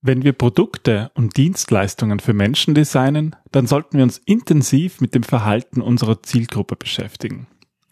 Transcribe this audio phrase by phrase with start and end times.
[0.00, 5.24] Wenn wir Produkte und Dienstleistungen für Menschen designen, dann sollten wir uns intensiv mit dem
[5.24, 7.48] Verhalten unserer Zielgruppe beschäftigen.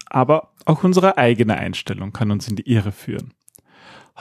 [0.09, 3.35] Aber auch unsere eigene Einstellung kann uns in die Irre führen.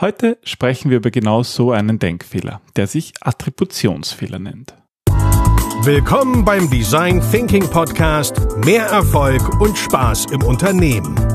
[0.02, 4.76] Heute sprechen wir über genau so einen Denkfehler, der sich Attributionsfehler nennt.
[5.84, 11.35] Willkommen beim Design Thinking Podcast Mehr Erfolg und Spaß im Unternehmen.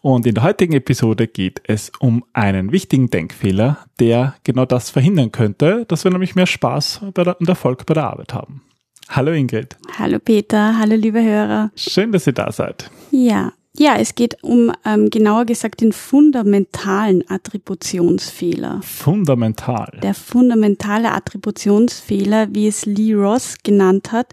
[0.00, 5.32] Und in der heutigen Episode geht es um einen wichtigen Denkfehler, der genau das verhindern
[5.32, 8.62] könnte, dass wir nämlich mehr Spaß und Erfolg bei der Arbeit haben.
[9.08, 9.76] Hallo Ingrid.
[9.98, 11.70] Hallo Peter, hallo liebe Hörer.
[11.76, 12.90] Schön, dass ihr da seid.
[13.10, 18.80] Ja, ja, es geht um ähm, genauer gesagt den fundamentalen Attributionsfehler.
[18.82, 19.98] Fundamental.
[20.02, 24.32] Der fundamentale Attributionsfehler, wie es Lee Ross genannt hat,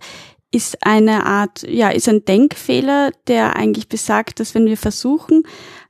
[0.52, 5.44] ist eine Art, ja, ist ein Denkfehler, der eigentlich besagt, dass wenn wir versuchen,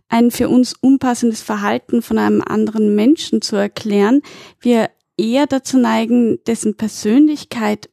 [0.10, 4.22] ein für uns unpassendes Verhalten von einem anderen Menschen zu erklären,
[4.60, 7.90] wir eher dazu neigen, dessen Persönlichkeit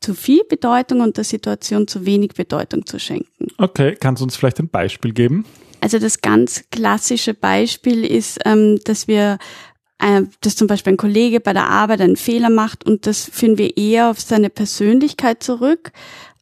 [0.00, 3.48] zu viel Bedeutung und der Situation zu wenig Bedeutung zu schenken.
[3.58, 5.44] Okay, kannst du uns vielleicht ein Beispiel geben?
[5.80, 9.38] Also das ganz klassische Beispiel ist, ähm, dass wir
[9.98, 13.58] äh, dass zum Beispiel ein Kollege bei der Arbeit einen Fehler macht und das führen
[13.58, 15.92] wir eher auf seine Persönlichkeit zurück,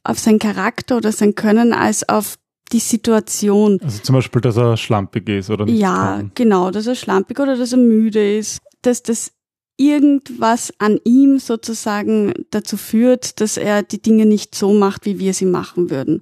[0.03, 2.35] auf seinen Charakter oder sein Können als auf
[2.71, 3.79] die Situation.
[3.83, 6.31] Also zum Beispiel, dass er schlampig ist oder nicht Ja, kann.
[6.35, 9.31] genau, dass er schlampig oder dass er müde ist, dass das
[9.77, 15.33] irgendwas an ihm sozusagen dazu führt, dass er die Dinge nicht so macht, wie wir
[15.33, 16.21] sie machen würden.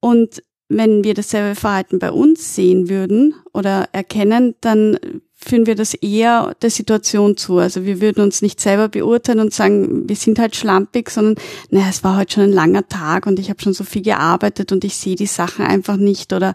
[0.00, 4.98] Und wenn wir dasselbe Verhalten bei uns sehen würden oder erkennen, dann
[5.44, 7.58] führen wir das eher der Situation zu.
[7.58, 11.34] Also wir würden uns nicht selber beurteilen und sagen, wir sind halt schlampig, sondern
[11.70, 14.72] naja, es war heute schon ein langer Tag und ich habe schon so viel gearbeitet
[14.72, 16.54] und ich sehe die Sachen einfach nicht oder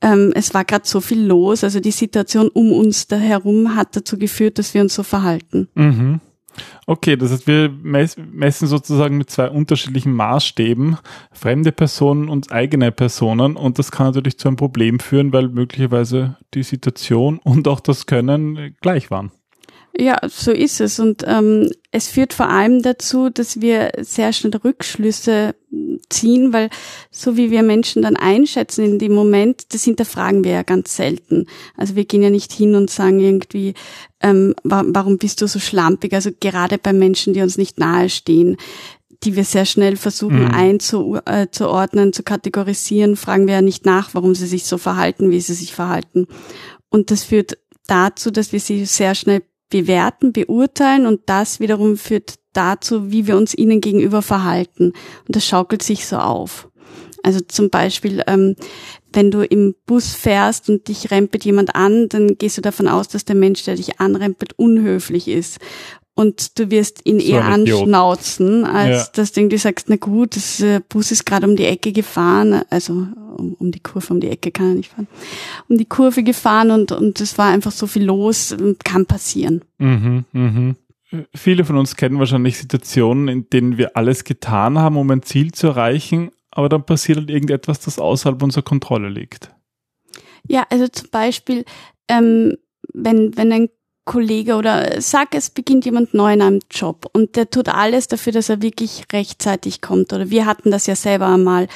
[0.00, 1.64] ähm, es war gerade so viel los.
[1.64, 5.68] Also die Situation um uns da herum hat dazu geführt, dass wir uns so verhalten.
[5.74, 6.20] Mhm.
[6.86, 10.98] Okay, das heißt, wir messen sozusagen mit zwei unterschiedlichen Maßstäben
[11.32, 16.36] fremde Personen und eigene Personen und das kann natürlich zu einem Problem führen, weil möglicherweise
[16.54, 19.32] die Situation und auch das Können gleich waren.
[19.96, 20.98] Ja, so ist es.
[20.98, 25.54] Und ähm, es führt vor allem dazu, dass wir sehr schnell Rückschlüsse
[26.10, 26.68] ziehen, weil
[27.12, 31.46] so wie wir Menschen dann einschätzen in dem Moment, das hinterfragen wir ja ganz selten.
[31.76, 33.74] Also wir gehen ja nicht hin und sagen irgendwie,
[34.20, 36.12] ähm, warum bist du so schlampig?
[36.12, 38.56] Also gerade bei Menschen, die uns nicht nahestehen,
[39.22, 40.50] die wir sehr schnell versuchen mhm.
[40.50, 45.54] einzuordnen, zu kategorisieren, fragen wir ja nicht nach, warum sie sich so verhalten, wie sie
[45.54, 46.26] sich verhalten.
[46.90, 49.42] Und das führt dazu, dass wir sie sehr schnell
[49.74, 54.92] bewerten, beurteilen und das wiederum führt dazu, wie wir uns ihnen gegenüber verhalten.
[55.26, 56.68] Und das schaukelt sich so auf.
[57.24, 58.54] Also zum Beispiel, ähm,
[59.12, 63.08] wenn du im Bus fährst und dich rempelt jemand an, dann gehst du davon aus,
[63.08, 65.58] dass der Mensch, der dich anrempelt, unhöflich ist.
[66.16, 69.12] Und du wirst ihn so eher anschnauzen, als ja.
[69.14, 72.62] dass du irgendwie sagst, na gut, das äh, Bus ist gerade um die Ecke gefahren,
[72.70, 75.08] also um, um die Kurve, um die Ecke kann er nicht fahren,
[75.68, 78.54] um die Kurve gefahren und und es war einfach so viel los,
[78.84, 79.62] kann passieren.
[79.78, 80.76] Mhm, mhm.
[81.34, 85.50] Viele von uns kennen wahrscheinlich Situationen, in denen wir alles getan haben, um ein Ziel
[85.50, 89.50] zu erreichen, aber dann passiert halt irgendetwas, das außerhalb unserer Kontrolle liegt.
[90.46, 91.64] Ja, also zum Beispiel,
[92.08, 92.56] ähm,
[92.92, 93.68] wenn, wenn ein
[94.04, 98.32] Kollege oder sag, es beginnt jemand neu in einem Job und der tut alles dafür,
[98.32, 100.12] dass er wirklich rechtzeitig kommt.
[100.12, 101.68] Oder wir hatten das ja selber einmal.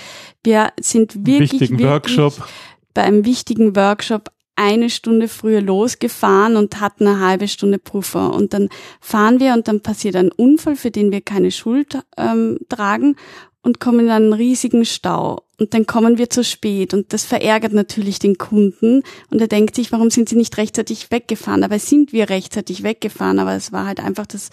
[0.45, 2.49] Wir sind wirklich, wichtigen wirklich Workshop.
[2.93, 8.35] bei einem wichtigen Workshop eine Stunde früher losgefahren und hatten eine halbe Stunde Puffer.
[8.35, 8.69] Und dann
[9.01, 13.17] fahren wir und dann passiert ein Unfall, für den wir keine Schuld ähm, tragen
[13.63, 15.45] und kommen in einen riesigen Stau.
[15.59, 19.75] Und dann kommen wir zu spät und das verärgert natürlich den Kunden und er denkt
[19.75, 21.63] sich, warum sind sie nicht rechtzeitig weggefahren?
[21.63, 24.51] Dabei sind wir rechtzeitig weggefahren, aber es war halt einfach das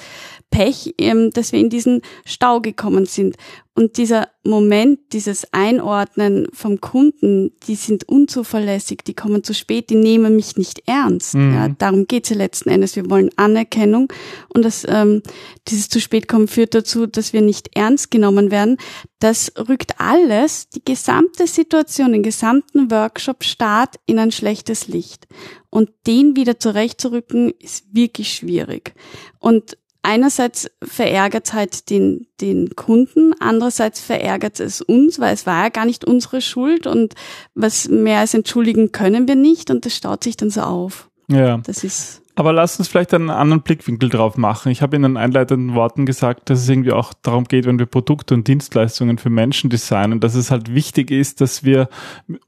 [0.49, 3.35] Pech, ähm, dass wir in diesen Stau gekommen sind.
[3.77, 9.95] Und dieser Moment, dieses Einordnen vom Kunden, die sind unzuverlässig, die kommen zu spät, die
[9.95, 11.33] nehmen mich nicht ernst.
[11.33, 11.53] Mhm.
[11.53, 12.95] Ja, darum geht's ja letzten Endes.
[12.95, 14.11] Wir wollen Anerkennung
[14.47, 15.21] und das, ähm,
[15.67, 18.77] dieses zu spät kommen führt dazu, dass wir nicht ernst genommen werden.
[19.19, 25.27] Das rückt alles, die gesamte Situation, den gesamten Workshop-Start in ein schlechtes Licht.
[25.69, 28.93] Und den wieder zurechtzurücken, ist wirklich schwierig.
[29.39, 35.69] Und einerseits verärgert halt den, den Kunden, andererseits verärgert es uns, weil es war ja
[35.69, 37.15] gar nicht unsere Schuld und
[37.53, 41.09] was mehr als entschuldigen können wir nicht und das staut sich dann so auf.
[41.27, 41.57] Ja.
[41.57, 44.69] Das ist Aber lass uns vielleicht einen anderen Blickwinkel drauf machen.
[44.69, 47.85] Ich habe in den einleitenden Worten gesagt, dass es irgendwie auch darum geht, wenn wir
[47.85, 51.87] Produkte und Dienstleistungen für Menschen designen, dass es halt wichtig ist, dass wir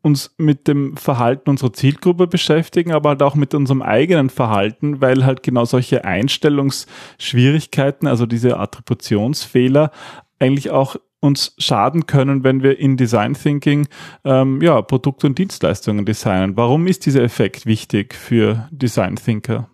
[0.02, 5.26] uns mit dem Verhalten unserer Zielgruppe beschäftigen, aber halt auch mit unserem eigenen Verhalten, weil
[5.26, 9.92] halt genau solche Einstellungsschwierigkeiten, also diese Attributionsfehler,
[10.38, 13.88] eigentlich auch uns schaden können, wenn wir in Design Thinking
[14.26, 16.58] ähm, ja, Produkte und Dienstleistungen designen.
[16.58, 19.70] Warum ist dieser Effekt wichtig für Design Thinker?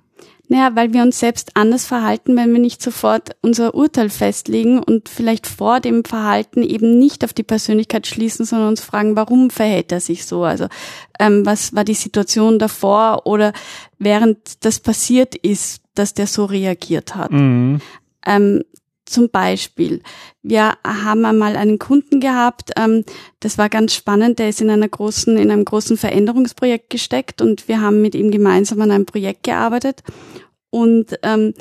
[0.49, 5.07] Naja, weil wir uns selbst anders verhalten, wenn wir nicht sofort unser Urteil festlegen und
[5.07, 9.91] vielleicht vor dem Verhalten eben nicht auf die Persönlichkeit schließen, sondern uns fragen, warum verhält
[9.93, 10.43] er sich so?
[10.43, 10.67] Also
[11.17, 13.53] ähm, was war die Situation davor oder
[13.99, 17.31] während das passiert ist, dass der so reagiert hat.
[17.31, 17.79] Mhm.
[18.25, 18.63] Ähm,
[19.05, 20.01] zum Beispiel,
[20.41, 23.03] wir haben einmal einen Kunden gehabt, ähm,
[23.39, 27.67] das war ganz spannend, der ist in einer großen, in einem großen Veränderungsprojekt gesteckt und
[27.67, 30.03] wir haben mit ihm gemeinsam an einem Projekt gearbeitet.
[30.69, 31.53] Und ähm,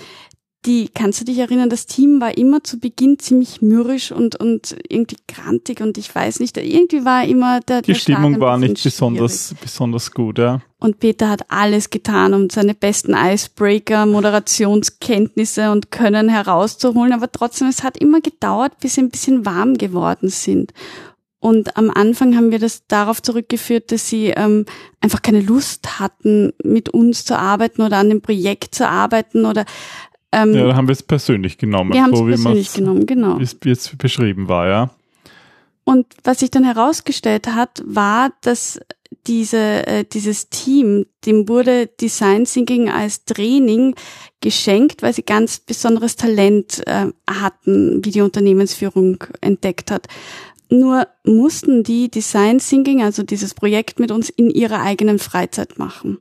[0.64, 4.76] die, kannst du dich erinnern, das Team war immer zu Beginn ziemlich mürrisch und, und
[4.88, 8.82] irgendwie grantig und ich weiß nicht, irgendwie war immer der, Die der Stimmung war nicht
[8.82, 10.60] besonders, besonders gut, ja.
[10.78, 17.12] und Peter hat alles getan, um seine besten Icebreaker, Moderationskenntnisse und Können herauszuholen.
[17.12, 20.72] Aber trotzdem, es hat immer gedauert, bis sie ein bisschen warm geworden sind.
[21.40, 24.64] Und am Anfang haben wir das darauf zurückgeführt, dass sie ähm,
[25.00, 29.64] einfach keine Lust hatten, mit uns zu arbeiten oder an dem Projekt zu arbeiten oder
[30.32, 32.68] ähm, Ja, da haben wir es persönlich genommen, wir haben es so wie man persönlich
[32.68, 33.38] es genommen, genau.
[33.38, 34.90] wie es es beschrieben war, ja.
[35.84, 38.80] Und was sich dann herausgestellt hat, war, dass
[39.26, 43.94] diese, äh, dieses Team, dem wurde Design Thinking als Training
[44.40, 50.08] geschenkt, weil sie ganz besonderes Talent äh, hatten, wie die Unternehmensführung entdeckt hat.
[50.72, 56.16] Nur mussten die Design Thinking, also dieses Projekt mit uns, in ihrer eigenen Freizeit machen.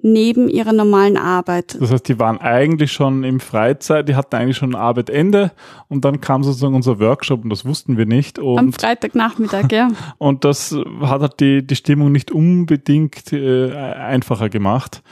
[0.00, 1.76] Neben ihrer normalen Arbeit.
[1.80, 5.50] Das heißt, die waren eigentlich schon im Freizeit, die hatten eigentlich schon Arbeitende
[5.88, 9.88] und dann kam sozusagen unser Workshop und das wussten wir nicht Am und, Freitagnachmittag, ja.
[10.18, 15.02] und das hat halt die, die Stimmung nicht unbedingt äh, einfacher gemacht.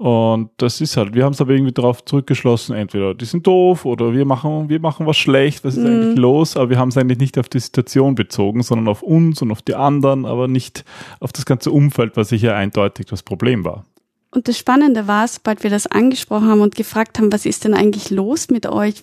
[0.00, 3.84] Und das ist halt, wir haben es aber irgendwie darauf zurückgeschlossen, entweder die sind doof
[3.84, 6.96] oder wir machen, wir machen was schlecht, was ist eigentlich los, aber wir haben es
[6.96, 10.84] eigentlich nicht auf die Situation bezogen, sondern auf uns und auf die anderen, aber nicht
[11.20, 13.84] auf das ganze Umfeld, was sicher eindeutig das Problem war.
[14.32, 17.74] Und das Spannende war, sobald wir das angesprochen haben und gefragt haben, was ist denn
[17.74, 19.02] eigentlich los mit euch?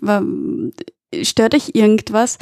[1.21, 2.37] Stört euch irgendwas?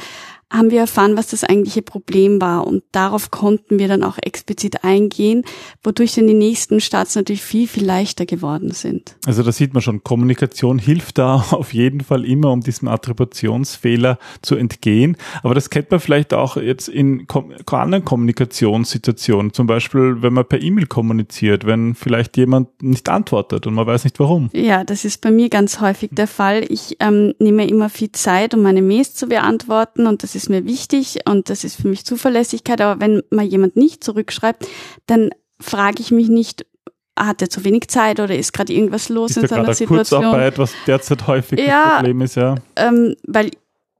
[0.52, 2.66] Haben wir erfahren, was das eigentliche Problem war.
[2.66, 5.42] Und darauf konnten wir dann auch explizit eingehen,
[5.82, 9.16] wodurch dann die nächsten Starts natürlich viel, viel leichter geworden sind.
[9.26, 14.18] Also da sieht man schon, Kommunikation hilft da auf jeden Fall immer, um diesem Attributionsfehler
[14.40, 15.16] zu entgehen.
[15.42, 17.26] Aber das kennt man vielleicht auch jetzt in
[17.70, 23.74] anderen Kommunikationssituationen, zum Beispiel, wenn man per E-Mail kommuniziert, wenn vielleicht jemand nicht antwortet und
[23.74, 24.50] man weiß nicht warum.
[24.52, 26.64] Ja, das ist bei mir ganz häufig der Fall.
[26.68, 30.64] Ich ähm, nehme immer viel Zeit, um meine Mails zu beantworten und das ist mir
[30.64, 32.80] wichtig und das ist für mich Zuverlässigkeit.
[32.80, 34.66] Aber wenn mal jemand nicht zurückschreibt,
[35.06, 35.30] dann
[35.60, 36.66] frage ich mich nicht,
[37.18, 40.22] hat er zu wenig Zeit oder ist gerade irgendwas los Ist in seiner Situation?
[40.22, 41.84] Kurzarbeit, was derzeit häufig Ja.
[41.84, 42.56] das Problem ist, ja.
[42.76, 43.50] ähm, weil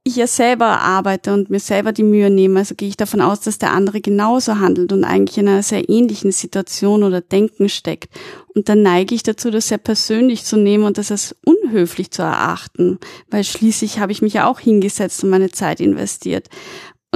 [0.07, 3.41] ich ja selber arbeite und mir selber die Mühe nehme, also gehe ich davon aus,
[3.41, 8.09] dass der andere genauso handelt und eigentlich in einer sehr ähnlichen Situation oder Denken steckt.
[8.55, 12.23] Und dann neige ich dazu, das sehr persönlich zu nehmen und das als unhöflich zu
[12.23, 12.99] erachten,
[13.29, 16.47] weil schließlich habe ich mich ja auch hingesetzt und meine Zeit investiert.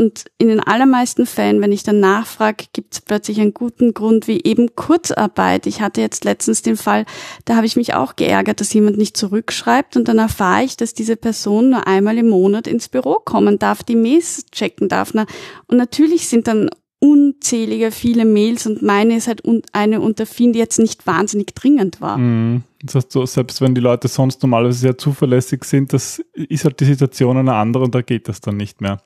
[0.02, 4.28] Und in den allermeisten Fällen, wenn ich dann nachfrage, gibt es plötzlich einen guten Grund
[4.28, 5.68] wie eben Kurzarbeit.
[5.68, 7.06] Ich hatte jetzt letztens den Fall,
[7.46, 10.96] da habe ich mich auch geärgert, dass jemand nicht zurückschreibt und dann erfahre ich, dass
[10.96, 15.14] diese Person nur einmal im Monat ins Büro kommen darf, die Mails checken darf.
[15.14, 16.72] Und natürlich sind dann
[17.04, 21.56] unzählige viele Mails und meine ist halt un- eine unter vielen, die jetzt nicht wahnsinnig
[21.56, 22.18] dringend war.
[22.18, 22.62] Mhm.
[22.84, 26.80] Das heißt, so, selbst wenn die Leute sonst normalerweise sehr zuverlässig sind, das ist halt
[26.80, 29.02] die Situation eine andere und da geht das dann nicht mehr.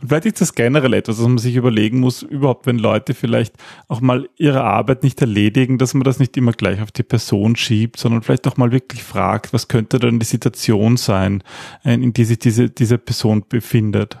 [0.00, 3.54] Und vielleicht ist das generell etwas, was man sich überlegen muss, überhaupt, wenn Leute vielleicht
[3.88, 7.56] auch mal ihre Arbeit nicht erledigen, dass man das nicht immer gleich auf die Person
[7.56, 11.42] schiebt, sondern vielleicht auch mal wirklich fragt, was könnte denn die Situation sein,
[11.84, 14.18] äh, in die sich diese, diese Person befindet.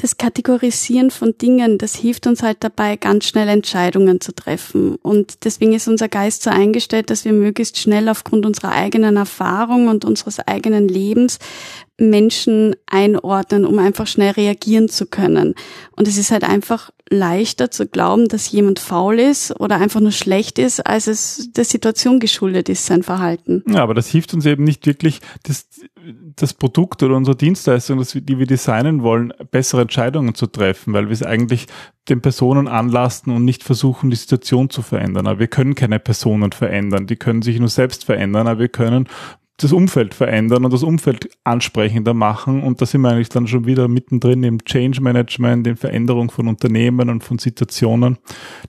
[0.00, 4.94] Das Kategorisieren von Dingen, das hilft uns halt dabei, ganz schnell Entscheidungen zu treffen.
[4.96, 9.88] Und deswegen ist unser Geist so eingestellt, dass wir möglichst schnell aufgrund unserer eigenen Erfahrung
[9.88, 11.40] und unseres eigenen Lebens
[12.00, 15.54] Menschen einordnen, um einfach schnell reagieren zu können.
[15.96, 20.12] Und es ist halt einfach leichter zu glauben, dass jemand faul ist oder einfach nur
[20.12, 23.64] schlecht ist, als es der Situation geschuldet ist, sein Verhalten.
[23.68, 25.66] Ja, aber das hilft uns eben nicht wirklich, das
[26.36, 31.06] das Produkt oder unsere Dienstleistung, das, die wir designen wollen, bessere Entscheidungen zu treffen, weil
[31.06, 31.66] wir es eigentlich
[32.08, 35.26] den Personen anlasten und nicht versuchen, die Situation zu verändern.
[35.26, 39.08] Aber wir können keine Personen verändern, die können sich nur selbst verändern, aber wir können
[39.58, 42.62] das Umfeld verändern und das Umfeld ansprechender machen.
[42.62, 46.46] Und da sind wir eigentlich dann schon wieder mittendrin im Change Management, in Veränderung von
[46.46, 48.18] Unternehmen und von Situationen,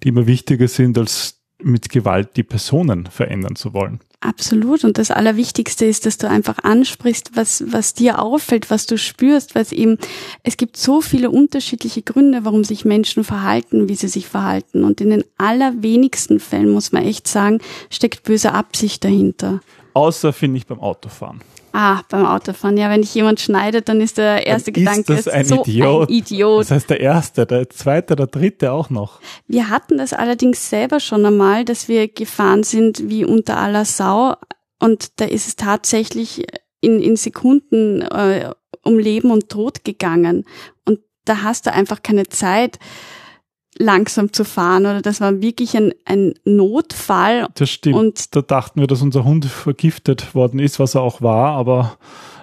[0.04, 4.00] die immer wichtiger sind, als mit Gewalt die Personen verändern zu wollen.
[4.22, 4.84] Absolut.
[4.84, 9.56] Und das Allerwichtigste ist, dass du einfach ansprichst, was, was dir auffällt, was du spürst,
[9.56, 9.98] was eben,
[10.44, 14.84] es gibt so viele unterschiedliche Gründe, warum sich Menschen verhalten, wie sie sich verhalten.
[14.84, 19.62] Und in den allerwenigsten Fällen, muss man echt sagen, steckt böse Absicht dahinter.
[19.94, 21.40] Außer, finde ich, beim Autofahren.
[21.72, 22.78] Ah, beim Autofahren.
[22.78, 25.62] Ja, wenn dich jemand schneidet, dann ist der erste dann Gedanke, ist das ein, so
[25.64, 26.10] Idiot.
[26.10, 26.62] ein Idiot.
[26.62, 29.20] Das heißt, der erste, der zweite, der dritte auch noch.
[29.48, 34.36] Wir hatten das allerdings selber schon einmal, dass wir gefahren sind wie unter aller Sau.
[34.80, 36.46] Und da ist es tatsächlich
[36.82, 38.52] in, in Sekunden äh,
[38.84, 40.46] um Leben und Tod gegangen.
[40.86, 42.80] Und da hast du einfach keine Zeit
[43.80, 47.48] langsam zu fahren oder das war wirklich ein, ein Notfall.
[47.56, 47.96] Das stimmt.
[47.96, 51.98] Und da dachten wir, dass unser Hund vergiftet worden ist, was er auch war, aber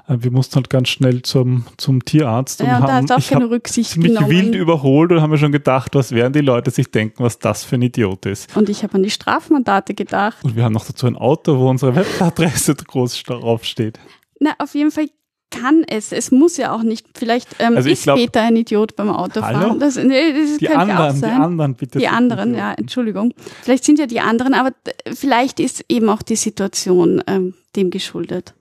[0.08, 3.26] äh, wir mussten halt ganz schnell zum, zum Tierarzt ja, und, und haben da auch
[3.26, 4.30] keine Rücksicht ziemlich genommen.
[4.30, 7.64] wild überholt und haben wir schon gedacht, was werden die Leute sich denken, was das
[7.64, 8.56] für ein Idiot ist.
[8.56, 10.42] Und ich habe an die Strafmandate gedacht.
[10.42, 13.98] Und wir haben noch dazu ein Auto, wo unsere Webadresse groß draufsteht.
[14.40, 15.08] Na, auf jeden Fall
[15.50, 16.12] kann es.
[16.12, 17.06] Es muss ja auch nicht.
[17.16, 19.78] Vielleicht ähm, Also ist glaub- Peter ein Idiot beim Autofahren.
[19.78, 21.98] Das, nee, das Die anderen, die anderen bitte.
[21.98, 22.58] Die anderen, Idioten.
[22.68, 23.32] ja, Entschuldigung.
[23.62, 24.72] Vielleicht sind ja die anderen, aber
[25.12, 28.54] vielleicht ist eben auch die Situation ähm, dem geschuldet.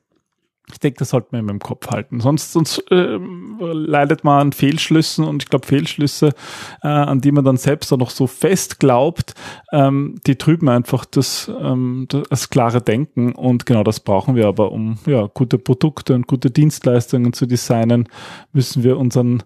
[0.72, 2.20] Ich denke, das sollte man immer im Kopf halten.
[2.20, 6.34] Sonst, sonst ähm, leidet man an Fehlschlüssen und ich glaube, Fehlschlüsse,
[6.82, 9.36] äh, an die man dann selbst auch noch so fest glaubt,
[9.72, 14.72] ähm, die trüben einfach das, ähm, das klare Denken und genau das brauchen wir aber,
[14.72, 18.10] um ja, gute Produkte und gute Dienstleistungen zu designen,
[18.52, 19.44] müssen wir unseren,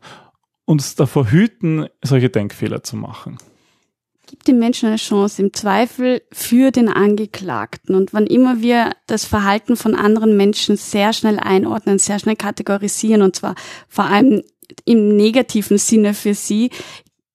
[0.65, 3.37] uns davor hüten, solche Denkfehler zu machen.
[4.29, 7.95] Gib den Menschen eine Chance im Zweifel für den Angeklagten.
[7.95, 13.23] Und wann immer wir das Verhalten von anderen Menschen sehr schnell einordnen, sehr schnell kategorisieren,
[13.23, 13.55] und zwar
[13.87, 14.43] vor allem
[14.85, 16.69] im negativen Sinne für sie,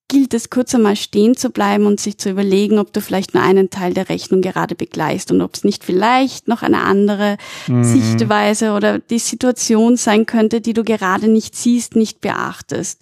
[0.07, 3.43] gilt es kurz einmal stehen zu bleiben und sich zu überlegen, ob du vielleicht nur
[3.43, 8.73] einen Teil der Rechnung gerade begleichst und ob es nicht vielleicht noch eine andere Sichtweise
[8.75, 13.01] oder die Situation sein könnte, die du gerade nicht siehst, nicht beachtest.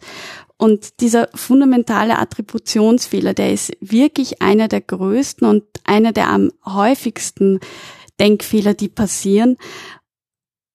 [0.62, 7.58] Und dieser fundamentale Attributionsfehler, der ist wirklich einer der größten und einer der am häufigsten
[8.20, 9.56] Denkfehler, die passieren.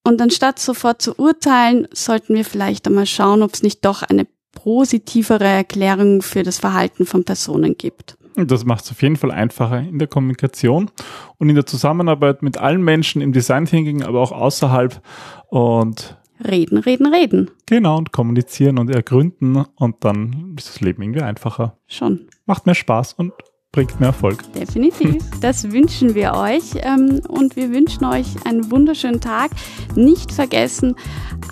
[0.04, 4.26] Und anstatt sofort zu urteilen, sollten wir vielleicht einmal schauen, ob es nicht doch eine
[4.52, 8.18] positivere Erklärung für das Verhalten von Personen gibt.
[8.36, 10.90] Das macht es auf jeden Fall einfacher in der Kommunikation
[11.38, 15.00] und in der Zusammenarbeit mit allen Menschen im Design Thinking, aber auch außerhalb
[15.46, 17.50] und Reden, reden, reden.
[17.66, 21.78] genau und kommunizieren und ergründen und dann ist das Leben irgendwie einfacher.
[21.86, 22.28] Schon.
[22.46, 23.32] Macht mehr Spaß und
[23.72, 24.42] bringt mehr Erfolg.
[24.54, 25.22] Definitiv.
[25.40, 29.52] Das wünschen wir euch ähm, und wir wünschen euch einen wunderschönen Tag.
[29.94, 30.96] Nicht vergessen,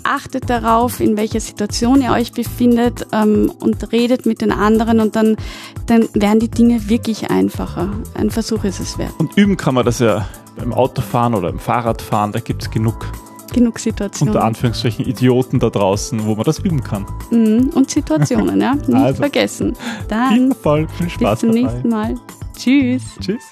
[0.03, 5.15] achtet darauf, in welcher Situation ihr euch befindet ähm, und redet mit den anderen und
[5.15, 5.37] dann,
[5.85, 7.91] dann werden die Dinge wirklich einfacher.
[8.13, 9.13] Ein Versuch ist es wert.
[9.19, 10.27] Und üben kann man das ja
[10.57, 13.05] beim Autofahren oder beim Fahrradfahren, da gibt es genug
[13.53, 14.33] Genug Situationen.
[14.33, 17.05] unter Anführungsstrichen Idioten da draußen, wo man das üben kann.
[17.31, 18.75] Mhm, und Situationen, ja.
[18.87, 19.21] Nicht Also.
[19.21, 19.75] vergessen.
[19.75, 21.61] Viel Dann Erfolg, viel bis Spaß zum dabei.
[21.61, 22.15] nächsten Mal.
[22.57, 23.03] Tschüss.
[23.19, 23.43] Tschüss.